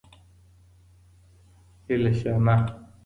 [1.87, 2.65] هیلهشانه